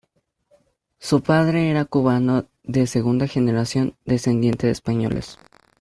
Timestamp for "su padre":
0.97-1.69